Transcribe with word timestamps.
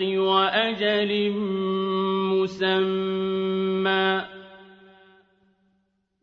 وأجل 0.00 1.30
مسمى. 2.32 4.20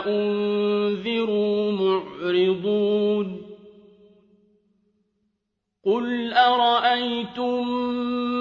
أنذروا 0.07 1.73
معرضون. 1.73 3.43
قل 5.85 6.33
أرأيتم 6.33 7.69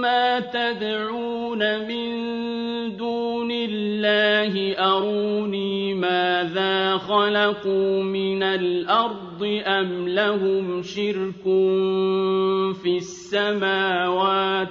ما 0.02 0.40
تدعون 0.40 1.88
من 1.88 2.12
دون 2.98 3.52
الله؟ 3.52 4.76
أروني 4.78 5.94
ماذا 5.94 6.98
خلقوا 6.98 8.04
من 8.04 8.44
الأرض؟ 8.44 9.31
أم 9.44 10.08
لهم 10.08 10.84
شرك 10.84 11.44
في 12.84 12.98
السماوات 12.98 14.70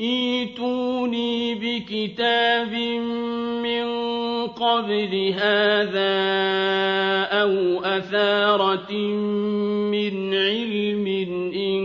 ايتوني 0.00 1.54
بكتاب 1.54 2.72
من 3.62 3.86
قبل 4.46 5.32
هذا 5.34 6.18
أو 7.42 7.84
أثارة 7.84 8.92
من 9.90 10.34
علم 10.34 11.06
إن 11.54 11.82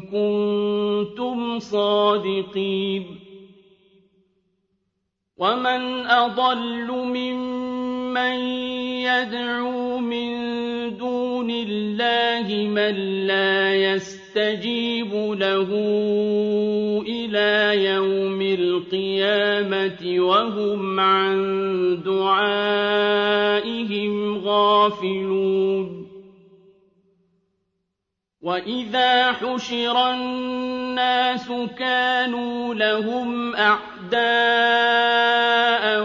كنتم 0.00 1.58
صادقين 1.58 3.20
ومن 5.36 6.06
أضل 6.06 6.90
ممن 6.90 7.39
يدعو 8.28 9.98
من 9.98 10.30
دون 10.96 11.50
الله 11.50 12.68
من 12.68 12.94
لا 13.26 13.74
يستجيب 13.74 15.14
له 15.14 15.68
إلى 17.08 17.84
يوم 17.84 18.42
القيامة 18.42 20.16
وهم 20.18 21.00
عن 21.00 22.02
دعائهم 22.04 23.30
غافلون 24.38 26.00
وإذا 28.42 29.32
حشر 29.32 30.10
الناس 30.12 31.52
كانوا 31.78 32.74
لهم 32.74 33.56
أعداء 34.14 36.00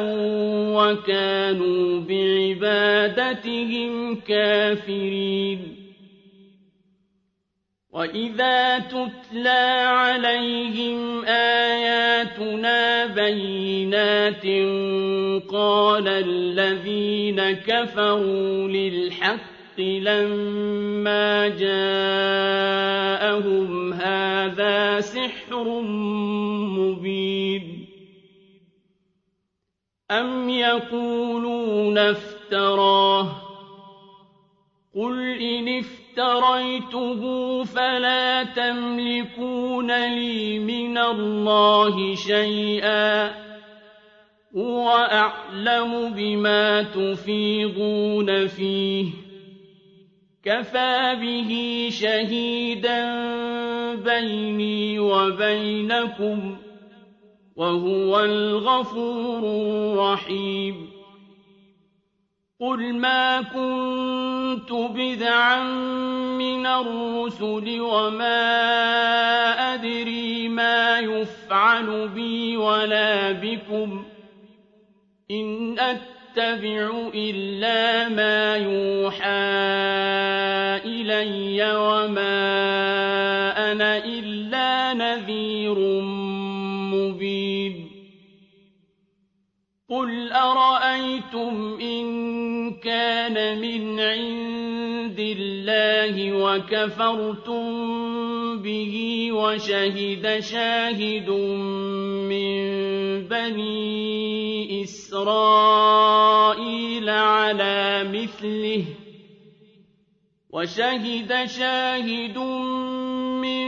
وكانوا 0.75 1.99
بعبادتهم 1.99 3.91
كافرين. 4.15 5.75
وإذا 7.91 8.79
تتلى 8.79 9.83
عليهم 9.87 11.25
آياتنا 11.25 13.05
بينات 13.05 14.45
قال 15.49 16.07
الذين 16.07 17.51
كفروا 17.51 18.67
للحق 18.67 19.79
لما 19.79 21.47
جاءهم 21.47 22.85
هذا 23.93 24.99
سحر 24.99 25.81
مبين. 26.79 27.74
أم 30.11 30.49
يقولون 30.49 31.97
افتراه 31.97 33.27
قل 34.95 35.41
إن 35.41 35.79
افتريته 35.79 37.21
فلا 37.63 38.43
تملكون 38.43 39.91
لي 40.13 40.59
من 40.59 40.97
الله 40.97 42.15
شيئا 42.15 43.31
هو 44.57 44.89
أعلم 44.89 46.13
بما 46.13 46.83
تفيضون 46.83 48.47
فيه 48.47 49.05
كفى 50.43 51.17
به 51.21 51.89
شهيدا 51.91 53.15
بيني 53.95 54.99
وبينكم 54.99 56.57
وهو 57.55 58.19
الغفور 58.19 59.39
الرحيم. 59.39 60.89
قل 62.61 62.93
ما 62.93 63.41
كنت 63.41 64.71
بدعا 64.71 65.63
من 66.37 66.65
الرسل 66.65 67.81
وما 67.81 68.43
أدري 69.73 70.49
ما 70.49 70.99
يفعل 70.99 72.07
بي 72.07 72.57
ولا 72.57 73.31
بكم. 73.31 74.05
إن 75.31 75.79
أتبع 75.79 77.09
إلا 77.15 78.09
ما 78.09 78.55
يوحى 78.55 79.65
إلي 80.85 81.75
وما 81.75 82.31
أنا 83.71 83.97
إلا 83.97 84.24
وكفرتم 96.55 97.65
به 98.61 99.29
وشهد 99.31 100.39
شاهد 100.39 101.29
من 102.31 102.55
بني 103.27 104.83
إسرائيل 104.83 105.99
على 107.09 108.03
مثله 108.13 108.85
وشهد 110.49 111.45
شاهد 111.45 112.37
من 112.37 113.65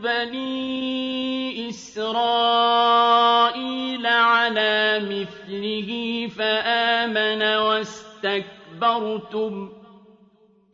بني 0.00 1.68
إسرائيل 1.68 2.86
على 4.06 5.00
مثله 5.10 5.90
فآمن 6.38 7.42
واستكبرتم 8.22 8.56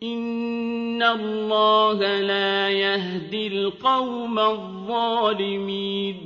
إن 0.02 1.02
الله 1.02 2.20
لا 2.20 2.70
يهدي 2.70 3.46
القوم 3.46 4.38
الظالمين 4.38 6.16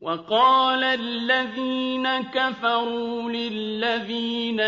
وقال 0.00 0.84
الذين 0.84 2.08
كفروا 2.22 3.30
للذين 3.30 4.60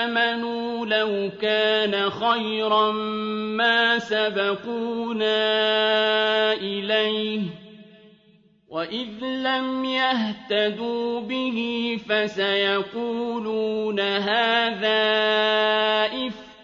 آمنوا 0.00 0.86
لو 0.86 1.30
كان 1.40 2.10
خيرا 2.10 2.92
ما 3.56 3.98
سبقونا 3.98 5.32
إليه 6.52 7.40
وإذ 8.68 9.24
لم 9.24 9.84
يهتدوا 9.84 11.20
به 11.20 11.58
فسيقولون 12.08 14.00
هذا 14.00 15.04
إفك 16.26 16.43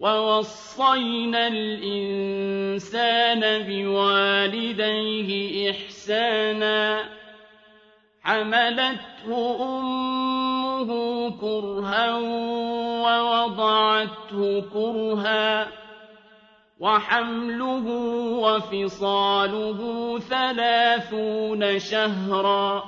وَوَصَّيْنَا 0.00 1.48
الْإِنسَانَ 1.48 3.40
بِوَالِدَيْهِ 3.68 5.70
إِحْسَانًا 5.70 7.04
حَمَلَتْهُ 8.22 9.56
أُمُّهُ 9.60 10.90
كُرْهًا 11.40 12.16
وَوَضَعَتْهُ 13.04 14.60
كُرْهًا 14.72 15.68
وَحَمْلُهُ 16.80 17.86
وَفِصَالُهُ 18.40 19.80
ثَلَاثُونَ 20.18 21.78
شَهْرًا 21.78 22.84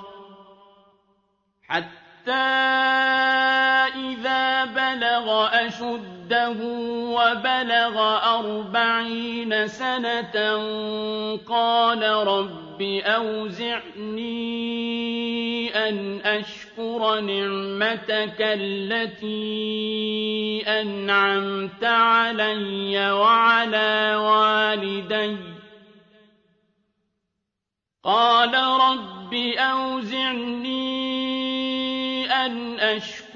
حَتَّىٰ 1.69 3.71
إِذَا 3.96 4.64
بَلَغَ 4.64 5.48
أَشُدَّهُ 5.66 6.58
وَبَلَغَ 7.18 7.96
أَرْبَعِينَ 8.38 9.66
سَنَةً 9.66 10.36
قَالَ 11.48 12.02
رَبِّ 12.02 12.82
أَوْزِعْنِي 13.04 14.32
أَنْ 15.88 16.20
أَشْكُرَ 16.24 17.20
نِعْمَتَكَ 17.20 18.38
الَّتِي 18.40 19.42
أَنْعَمْتَ 20.66 21.84
عَلَيَّ 21.84 23.10
وَعَلَىٰ 23.12 24.16
وَالِدَيَّ 24.16 25.36
قَالَ 28.04 28.54
رَبِّ 28.88 29.34
أَوْزِعْنِي 29.58 30.71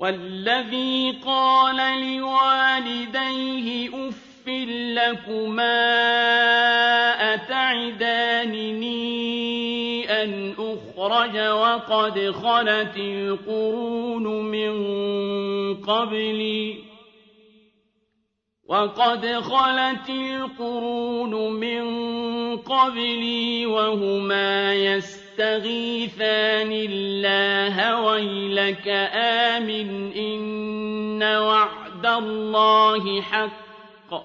وَالَّذِي 0.00 1.20
قَالَ 1.26 1.76
لِوَالِدَيْهِ 2.16 3.90
أُفٍّ 4.08 4.48
لَّكُمَا 4.96 5.76
أَتَعِدَانِنِي 7.34 9.00
أَنْ 10.22 10.54
أُخْرَجَ 10.58 11.36
وَقَدْ 11.38 12.30
خَلَتِ 12.30 12.96
الْقُرُونُ 12.96 14.24
مِن 14.42 14.72
قَبْلِي 15.84 16.78
وَقَدْ 18.68 19.26
خَلَتِ 19.26 20.08
الْقُرُونُ 20.10 21.52
مِن 21.52 21.82
قَبْلِي 22.56 23.66
وَهُمَا 23.66 24.74
يَسْتَغِيثَانِ 25.30 26.72
اللَّهَ 26.72 28.02
وَيْلَكَ 28.04 28.88
آمِنْ 29.14 30.12
إِنَّ 30.12 31.22
وَعْدَ 31.22 32.06
اللَّهِ 32.06 33.20
حَقٌّ. 33.22 34.24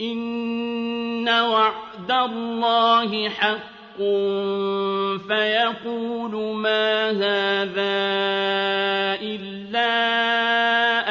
إِنَّ 0.00 1.28
وَعْدَ 1.28 2.10
اللَّهِ 2.10 3.28
حَقٌّ. 3.28 3.98
فَيَقُولُ 5.28 6.56
مَا 6.56 7.10
هَٰذَا 7.10 7.94
إِلَّا 9.22 9.90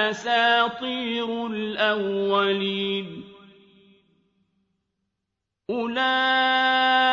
أَسَاطِيرُ 0.09 1.47
الْأَوَّلِينَ. 1.47 3.23
أُولَٰئِكَ 5.69 7.12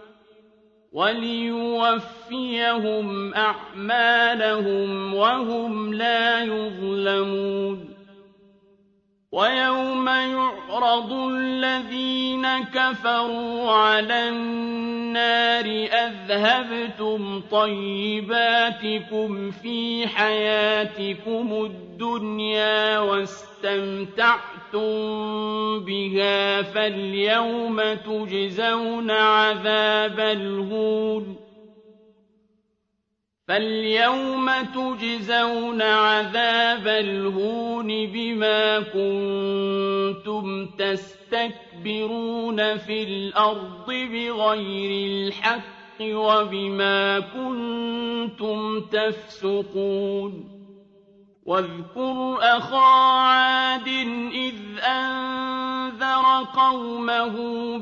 وَلِيُوَفِّيَهُمْ 0.91 2.03
أَعْمَالَهُمْ 3.33 5.13
وَهُمْ 5.13 5.93
لَا 5.93 6.43
يُظْلَمُونَ 6.43 7.90
وَيَوْمَ 9.31 10.07
يُعْرَضُ 10.09 11.11
الَّذِينَ 11.13 12.47
كَفَرُوا 12.63 13.71
عَلَى 13.71 14.29
النَّارِ 14.29 15.65
أَذْهَبْتُمْ 15.91 17.41
طَيِّبَاتِكُمْ 17.51 18.71
فِي 19.51 20.07
حَيَاتِكُمُ 20.07 21.65
الدُّنْيَا 21.65 22.99
وَاسْتَمْتَعْتُم 22.99 24.79
بِهَا 25.79 26.61
فَالْيَوْمَ 26.61 27.81
تُجْزَوْنَ 27.93 29.11
عَذَابَ 29.11 30.19
الْهُونِ 30.19 31.50
فَالْيَوْمَ 33.47 34.51
تُجْزَوْنَ 34.75 35.81
عَذَابَ 35.81 36.87
الْهُونِ 36.87 37.87
بِمَا 37.87 38.79
كُنتُمْ 38.79 40.65
تَسْتَكْبِرُونَ 40.77 42.77
فِي 42.77 43.03
الْأَرْضِ 43.03 43.85
بِغَيْرِ 43.87 44.91
الْحَقِّ 45.11 46.01
وَبِمَا 46.01 47.19
كُنتُمْ 47.19 48.81
تَفْسُقُونَ 48.81 50.47
وَاذْكُرْ 51.45 52.37
أَخَا 52.41 52.85
عَادٍ 53.21 53.87
إِذْ 54.33 54.79
أَنذَرَ 54.79 56.43
قَوْمَهُ 56.55 57.77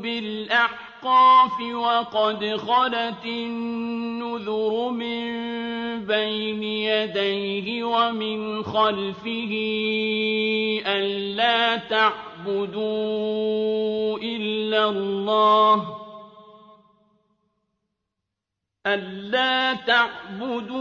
بِالْأَحْقَافِ 1.03 1.61
وَقَدْ 1.61 2.55
خَلَتِ 2.57 3.25
النُّذُرُ 3.25 4.89
مِن 4.89 5.25
بَيْنِ 6.05 6.63
يَدَيْهِ 6.63 7.83
وَمِنْ 7.83 8.63
خَلْفِهِ 8.63 9.53
أَلَّا 10.85 11.75
تَعْبُدُوا 11.75 12.79
إلا 14.17 14.89
الله 14.89 15.95
ألا 18.87 19.73
تعبدوا 19.73 20.79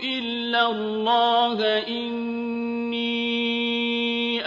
إلا 0.00 0.70
الله 0.70 1.58
إني 1.88 2.73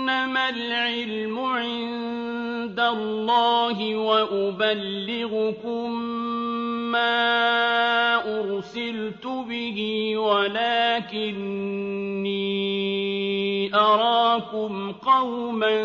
إنما 0.00 0.48
العلم 0.48 1.38
عند 1.38 2.80
الله 2.80 3.96
وأبلغكم 3.96 5.92
مَا 6.92 8.40
أُرْسِلْتُ 8.40 9.26
بِهِ 9.26 9.78
وَلَٰكِنِّي 10.16 11.40
أَرَاكُمْ 13.74 14.92
قَوْمًا 14.92 15.76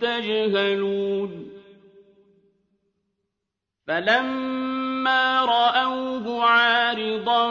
تَجْهَلُونَ. 0.00 1.50
فَلَمَّا 3.86 5.44
رَأَوْهُ 5.44 6.42
عَارِضًا 6.42 7.50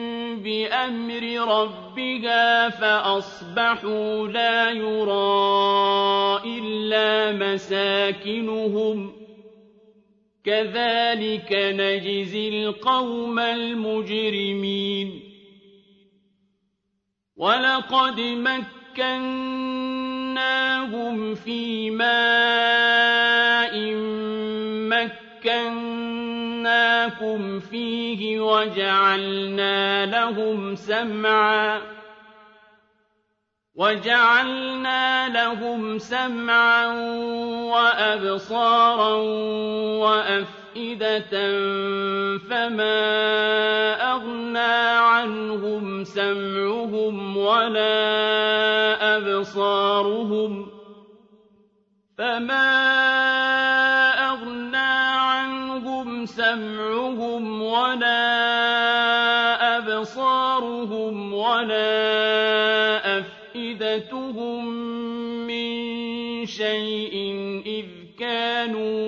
بِأَمْرِ 0.39 1.23
رَبِّهَا 1.47 2.69
فَأَصْبَحُوا 2.69 4.27
لَا 4.27 4.71
يُرَىٰ 4.71 6.41
إِلَّا 6.45 7.31
مَسَاكِنُهُمْ 7.31 9.09
ۚ. 9.09 9.13
كَذَٰلِكَ 10.45 11.53
نَجْزِي 11.53 12.49
الْقَوْمَ 12.49 13.39
الْمُجْرِمِينَ. 13.39 15.21
وَلَقَدْ 17.35 18.19
مَكَّنَّاهُمْ 18.19 19.35
فِي 21.35 21.89
مَاءٍ 21.89 23.30
مَّكَّنَّاكُمْ 27.21 27.59
فِيهِ 27.59 28.39
وَجَعَلْنَا 28.39 30.05
لَهُمْ 30.05 30.75
سَمْعًا 30.75 31.81
وَجَعَلْنَا 33.75 35.29
لَهُمْ 35.29 35.97
سَمْعًا 35.97 36.87
وَأَبْصَارًا 37.71 39.15
وَأَفْئِدَةً 40.01 41.33
فَمَا 42.49 42.99
أَغْنَىٰ 44.13 44.81
عَنْهُمْ 44.97 46.03
سَمْعُهُمْ 46.03 47.37
وَلَا 47.37 47.97
أَبْصَارُهُمْ 49.17 50.67
فَمَا 52.17 52.80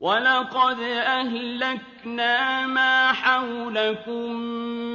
وَلَقَدْ 0.00 0.80
أَهْلَكْنَا 0.80 2.66
مَا 2.66 3.12
حَوْلَكُم 3.12 4.32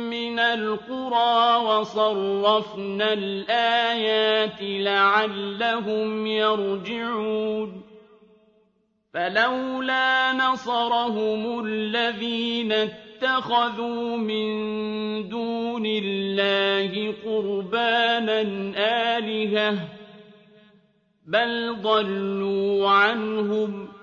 مِّنَ 0.10 0.40
الْقُرَىٰ 0.40 1.56
وَصَرَّفْنَا 1.66 3.14
الْآيَاتِ 3.14 4.58
لَعَلَّهُمْ 4.62 6.28
يَرْجِعُونَ 6.28 7.82
فَلَوْلَا 9.14 10.34
نَصَرَهُمُ 10.34 11.66
الَّذِينَ 11.66 12.72
اتَّخَذُوا 12.72 14.18
مِن 14.18 14.48
دُونِ 15.30 15.84
اللَّهِ 15.86 17.14
قُرْبَانًا 17.26 18.42
آلِهَةً 19.18 19.72
ۖ 19.76 19.80
بَلْ 21.28 21.76
ضَلُّوا 21.82 22.90
عَنْهُمْ 22.90 23.88
ۚ 23.88 24.03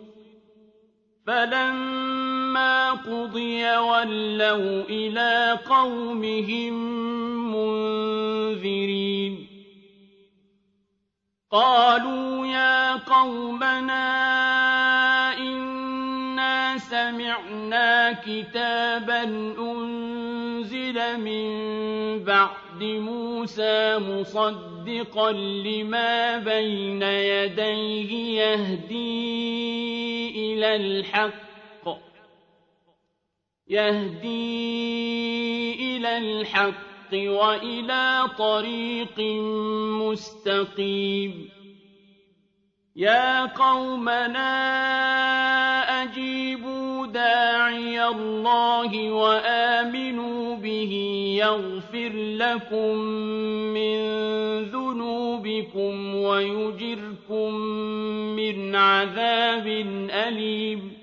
فَلَمَّا 1.27 2.91
قُضِيَ 2.91 3.77
وَلَّوْا 3.77 4.81
إِلَىٰ 4.89 5.59
قَوْمِهِم 5.69 6.73
مُّنذِرِينَ 7.55 9.47
قَالُوا 11.51 12.45
يَا 12.45 12.95
قَوْمَنَا 12.95 14.03
إِنَّا 15.37 16.77
سَمِعْنَا 16.77 18.11
كِتَابًا 18.11 19.23
أُنزِلَ 19.59 21.17
مِن 21.19 21.49
بَعْدِ 22.23 22.83
مُوسَىٰ 22.83 23.97
مُصَدِّقًا 23.99 25.31
لِّمَا 25.31 26.37
بَيْنَ 26.37 27.01
يَدَيْهِ 27.01 28.11
يَهْدِي 28.41 29.80
إِلَى 30.63 31.33
الْحَقِّ. 36.17 37.13
وَإِلَىٰ 37.13 38.29
طَرِيقٍ 38.37 39.19
مُّسْتَقِيمٍ. 40.01 41.49
يَا 42.95 43.45
قَوْمَنَا 43.45 44.51
أَجِيبُوا 46.03 46.80
دَاعِيَ 47.13 48.07
اللَّهِ 48.07 49.11
وَآمِنُوا 49.11 50.55
بِهِ 50.55 50.93
يَغْفِرْ 51.37 52.11
لَكُم 52.15 52.97
مِّن 53.77 53.97
ذُنُوبِكُمْ 54.63 56.15
ويجركم 56.15 57.53
من 58.35 58.75
عذاب 58.75 59.67
أليم. 60.27 61.01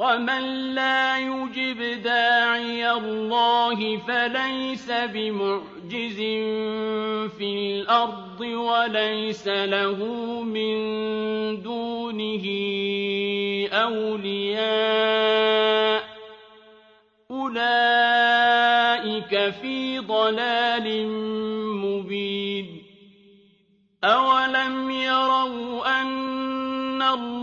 ومن 0.00 0.74
لا 0.74 1.18
يجب 1.18 2.02
داعي 2.02 2.90
الله 2.90 3.96
فليس 3.96 4.90
بمعجز 4.90 6.16
في 7.36 7.40
الأرض 7.42 8.40
وليس 8.40 9.48
له 9.48 9.98
من 10.42 10.76
دونه 11.62 12.46
أولياء 13.72 15.40
أولئك 17.30 17.70
في 19.62 19.98
ضلال 19.98 21.06
مبين 21.76 22.82
أولم 24.04 24.90
يروا 24.90 26.00
أن 26.00 26.29